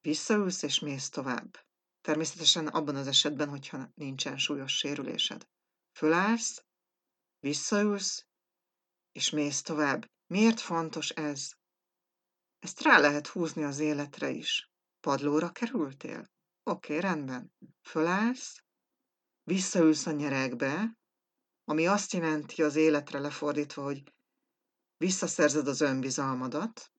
[0.00, 1.64] visszaülsz és mész tovább.
[2.00, 5.48] Természetesen abban az esetben, hogyha nincsen súlyos sérülésed.
[5.92, 6.64] Fölállsz,
[7.40, 8.26] Visszaülsz,
[9.12, 10.10] és mész tovább.
[10.26, 11.52] Miért fontos ez?
[12.58, 14.70] Ezt rá lehet húzni az életre is.
[15.00, 16.30] Padlóra kerültél?
[16.62, 17.52] Oké, okay, rendben.
[17.82, 18.62] Fölállsz,
[19.44, 20.98] visszaülsz a nyerekbe,
[21.64, 24.02] ami azt jelenti az életre lefordítva, hogy
[24.96, 26.92] visszaszerzed az önbizalmadat,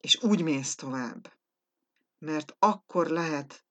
[0.00, 1.32] és úgy mész tovább.
[2.18, 3.64] Mert akkor lehet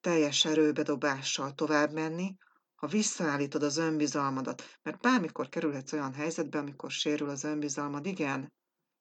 [0.00, 2.36] teljes erőbedobással tovább menni,
[2.74, 8.52] ha visszaállítod az önbizalmadat, mert bármikor kerülhetsz olyan helyzetbe, amikor sérül az önbizalmad, igen,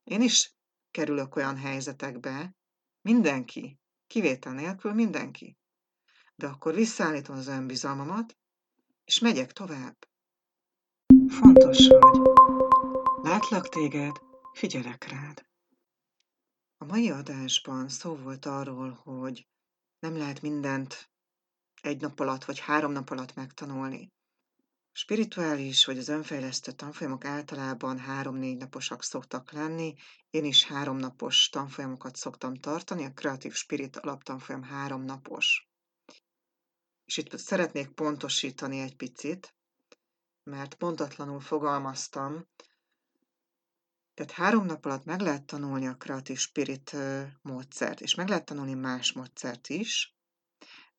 [0.04, 0.56] én is
[0.92, 2.56] kerülök olyan helyzetekbe,
[3.02, 5.59] mindenki, kivétel nélkül mindenki.
[6.40, 8.38] De akkor visszaállítom az önbizalmamat,
[9.06, 10.08] és megyek tovább.
[11.28, 12.20] Fontos vagy.
[13.22, 14.16] Látlak téged,
[14.54, 15.46] figyelek rád.
[16.78, 19.48] A mai adásban szó volt arról, hogy
[20.00, 21.12] nem lehet mindent
[21.82, 24.12] egy nap alatt vagy három nap alatt megtanulni.
[24.92, 29.96] A spirituális vagy az önfejlesztő tanfolyamok általában három-négy naposak szoktak lenni.
[30.30, 35.69] Én is három napos tanfolyamokat szoktam tartani, a Creative Spirit alaptanfolyam három napos.
[37.10, 39.56] És itt szeretnék pontosítani egy picit,
[40.44, 42.48] mert pontatlanul fogalmaztam,
[44.14, 46.96] tehát három nap alatt meg lehet tanulni a Creative Spirit
[47.42, 50.16] módszert, és meg lehet tanulni más módszert is,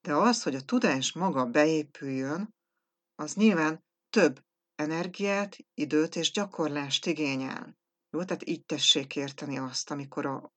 [0.01, 2.55] de az, hogy a tudás maga beépüljön,
[3.15, 4.45] az nyilván több
[4.75, 7.79] energiát, időt és gyakorlást igényel.
[8.11, 10.53] Jó, tehát így tessék érteni azt, amikor a,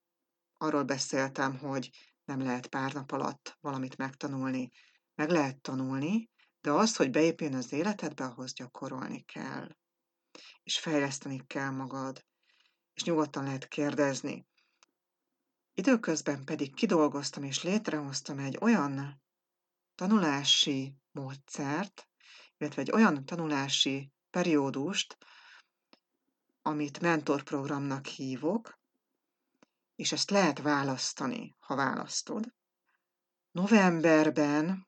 [0.57, 1.89] arról beszéltem, hogy
[2.25, 4.71] nem lehet pár nap alatt valamit megtanulni.
[5.15, 6.29] Meg lehet tanulni,
[6.61, 9.75] de az, hogy beépüljön az életedbe, ahhoz gyakorolni kell.
[10.63, 12.25] És fejleszteni kell magad.
[12.93, 14.47] És nyugodtan lehet kérdezni.
[15.73, 19.21] Időközben pedig kidolgoztam és létrehoztam egy olyan
[19.95, 22.07] tanulási módszert,
[22.57, 25.17] illetve egy olyan tanulási periódust,
[26.61, 28.79] amit mentorprogramnak hívok,
[29.95, 32.53] és ezt lehet választani, ha választod.
[33.51, 34.87] Novemberben,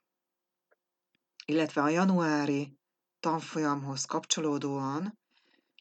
[1.46, 2.78] illetve a januári
[3.20, 5.20] tanfolyamhoz kapcsolódóan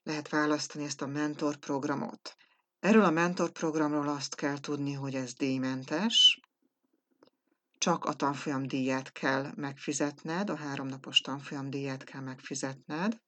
[0.03, 2.37] lehet választani ezt a mentorprogramot.
[2.81, 6.41] Erről a mentorprogramról azt kell tudni, hogy ez díjmentes,
[7.79, 13.21] csak a tanfolyam díját kell megfizetned, a háromnapos tanfolyam díját kell megfizetned.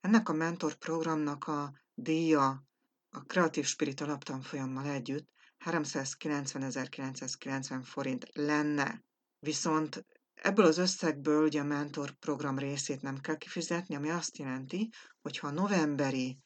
[0.00, 2.66] Ennek a mentorprogramnak a díja
[3.10, 5.28] a Creative Spirit alaptanfolyammal együtt
[5.64, 9.02] 390.990 forint lenne.
[9.38, 10.04] Viszont
[10.42, 15.38] ebből az összegből ugye a mentor program részét nem kell kifizetni, ami azt jelenti, hogy
[15.38, 16.38] ha novemberi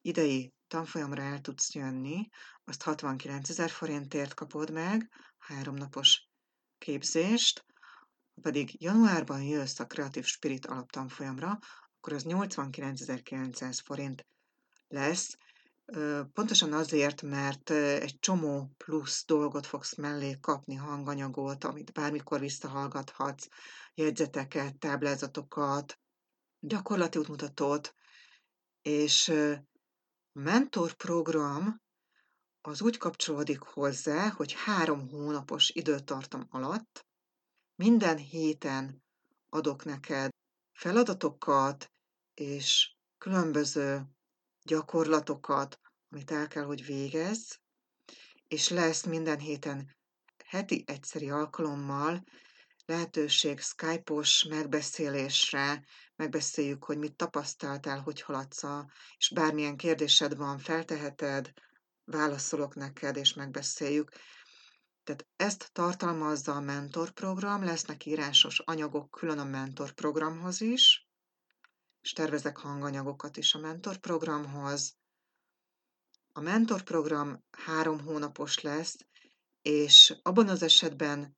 [0.00, 2.28] idei tanfolyamra el tudsz jönni,
[2.64, 6.28] azt 69 ezer forintért kapod meg, háromnapos
[6.78, 7.64] képzést,
[8.34, 11.58] ha pedig januárban jössz a Creative Spirit alaptanfolyamra,
[11.96, 14.26] akkor az 89.900 forint
[14.88, 15.36] lesz,
[16.32, 23.48] Pontosan azért, mert egy csomó plusz dolgot fogsz mellé kapni, hanganyagot, amit bármikor visszahallgathatsz,
[23.94, 25.98] jegyzeteket, táblázatokat,
[26.60, 27.94] gyakorlati útmutatót,
[28.82, 29.64] és a
[30.32, 31.82] mentor program
[32.60, 37.06] az úgy kapcsolódik hozzá, hogy három hónapos időtartam alatt
[37.74, 39.02] minden héten
[39.48, 40.30] adok neked
[40.72, 41.92] feladatokat
[42.34, 44.13] és különböző
[44.64, 47.54] gyakorlatokat, amit el kell, hogy végezz,
[48.48, 49.96] és lesz minden héten
[50.44, 52.24] heti egyszeri alkalommal
[52.84, 55.84] lehetőség Skype-os megbeszélésre,
[56.16, 58.62] megbeszéljük, hogy mit tapasztaltál, hogy haladsz,
[59.16, 61.52] és bármilyen kérdésed van, felteheted,
[62.04, 64.10] válaszolok neked, és megbeszéljük.
[65.04, 71.08] Tehát ezt tartalmazza a mentorprogram, lesznek írásos anyagok külön a mentorprogramhoz is,
[72.04, 74.96] és tervezek hanganyagokat is a mentorprogramhoz.
[76.32, 78.96] A mentorprogram három hónapos lesz,
[79.62, 81.36] és abban az esetben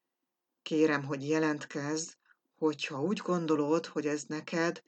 [0.62, 2.12] kérem, hogy jelentkezz,
[2.54, 4.82] hogyha úgy gondolod, hogy ez neked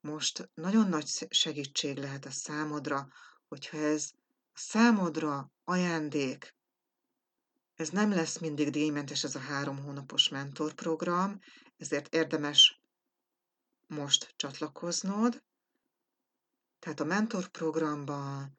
[0.00, 3.08] most nagyon nagy segítség lehet a számodra,
[3.48, 4.10] hogyha ez
[4.52, 6.54] a számodra ajándék,
[7.74, 11.38] ez nem lesz mindig díjmentes ez a három hónapos mentorprogram,
[11.76, 12.79] ezért érdemes
[13.90, 15.44] most csatlakoznod.
[16.78, 18.58] Tehát a mentorprogramban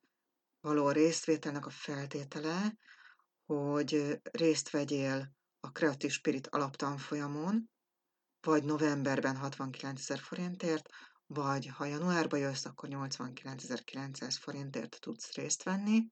[0.59, 2.77] való részvételnek a feltétele,
[3.45, 7.69] hogy részt vegyél a Creative Spirit alaptanfolyamon,
[8.41, 10.89] vagy novemberben 69 ezer forintért,
[11.25, 16.07] vagy ha januárba jössz, akkor 89.900 forintért tudsz részt venni.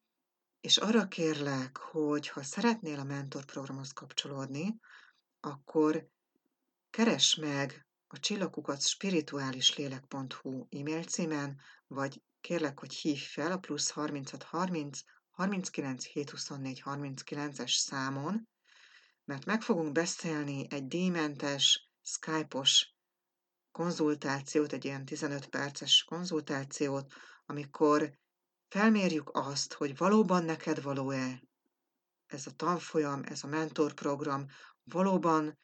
[0.60, 4.80] És arra kérlek, hogy ha szeretnél a mentorprogramhoz kapcsolódni,
[5.40, 6.10] akkor
[6.90, 15.00] keres meg a csillagukat spirituálislélek.hu e-mail címen, vagy kérlek, hogy hívj fel a plusz 3630
[15.30, 18.48] 39 724 39-es számon,
[19.26, 22.94] mert meg fogunk beszélni egy díjmentes, Skype-os
[23.72, 27.14] konzultációt, egy ilyen 15 perces konzultációt,
[27.46, 28.18] amikor
[28.68, 31.42] felmérjük azt, hogy valóban neked való-e
[32.26, 34.46] ez a tanfolyam, ez a mentorprogram,
[34.84, 35.60] valóban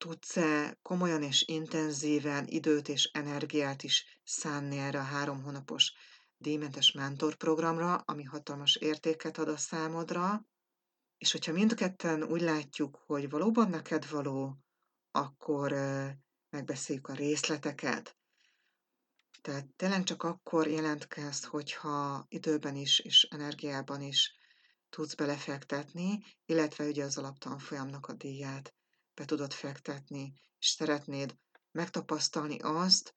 [0.00, 5.92] tudsz-e komolyan és intenzíven időt és energiát is szánni erre a három hónapos
[6.36, 10.46] díjmentes mentorprogramra, ami hatalmas értéket ad a számodra,
[11.18, 14.56] és hogyha mindketten úgy látjuk, hogy valóban neked való,
[15.10, 15.72] akkor
[16.50, 18.16] megbeszéljük a részleteket.
[19.40, 24.34] Tehát tényleg csak akkor jelentkezz, hogyha időben is és energiában is
[24.90, 28.74] tudsz belefektetni, illetve ugye az alaptanfolyamnak a díját
[29.20, 31.36] be tudod fektetni, és szeretnéd
[31.72, 33.14] megtapasztalni azt,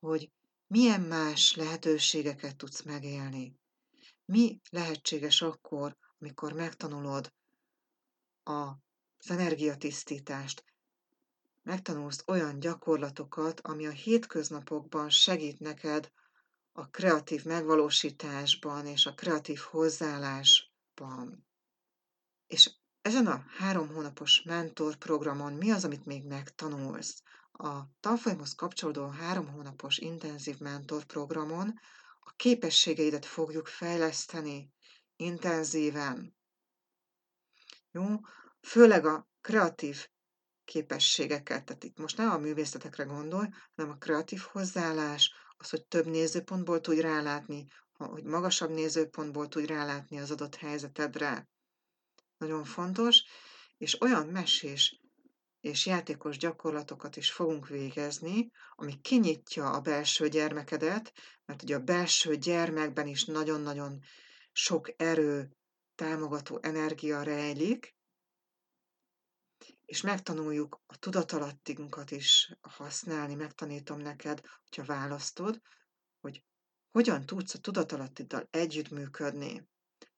[0.00, 0.30] hogy
[0.66, 3.56] milyen más lehetőségeket tudsz megélni.
[4.24, 7.32] Mi lehetséges akkor, amikor megtanulod
[8.42, 10.64] az energiatisztítást,
[11.62, 16.12] megtanulsz olyan gyakorlatokat, ami a hétköznapokban segít neked
[16.72, 21.46] a kreatív megvalósításban és a kreatív hozzáállásban.
[22.46, 22.70] És
[23.02, 27.22] ezen a három hónapos mentor programon mi az, amit még megtanulsz?
[27.52, 31.80] A tanfolyamhoz kapcsolódó három hónapos intenzív mentor programon
[32.20, 34.72] a képességeidet fogjuk fejleszteni
[35.16, 36.36] intenzíven.
[37.90, 38.20] Jó?
[38.60, 40.08] Főleg a kreatív
[40.64, 43.46] képességeket, tehát itt most nem a művészetekre gondolj,
[43.76, 50.18] hanem a kreatív hozzáállás, az, hogy több nézőpontból tudj rálátni, hogy magasabb nézőpontból tudj rálátni
[50.18, 51.48] az adott helyzetedre
[52.42, 53.22] nagyon fontos,
[53.78, 55.00] és olyan mesés
[55.60, 61.12] és játékos gyakorlatokat is fogunk végezni, ami kinyitja a belső gyermekedet,
[61.44, 64.02] mert ugye a belső gyermekben is nagyon-nagyon
[64.52, 65.56] sok erő,
[65.94, 67.96] támogató energia rejlik,
[69.84, 75.60] és megtanuljuk a tudatalattinkat is használni, megtanítom neked, hogyha választod,
[76.20, 76.44] hogy
[76.90, 79.68] hogyan tudsz a tudatalattiddal együttműködni.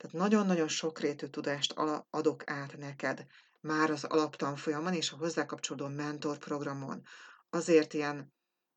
[0.05, 1.75] Tehát nagyon-nagyon sokrétű tudást
[2.11, 3.27] adok át neked
[3.61, 7.03] már az alaptanfolyamon és a hozzá kapcsolódó mentorprogramon.
[7.51, 8.33] Azért ilyen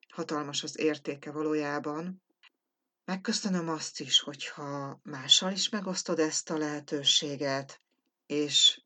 [0.09, 2.21] hatalmas az értéke valójában.
[3.05, 7.81] Megköszönöm azt is, hogyha mással is megosztod ezt a lehetőséget,
[8.25, 8.81] és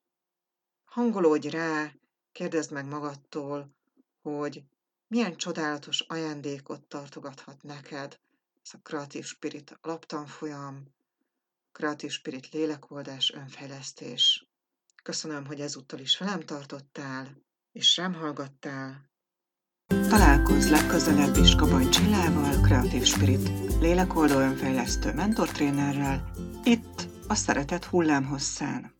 [0.85, 1.93] hangolódj rá,
[2.31, 3.75] kérdezd meg magadtól,
[4.21, 4.63] hogy
[5.07, 8.19] milyen csodálatos ajándékot tartogathat neked
[8.63, 10.99] ez a Creative Spirit alaptanfolyam,
[11.71, 14.47] Creative Spirit lélekoldás, önfejlesztés.
[15.03, 17.41] Köszönöm, hogy ezúttal is velem tartottál,
[17.71, 19.09] és rám hallgattál.
[19.87, 23.49] Találkozz legközelebb is Kabany Csillával, Creative Spirit
[23.79, 26.31] lélekoldó önfejlesztő mentortrénerrel,
[26.63, 28.93] itt a Szeretet hullámhosszán.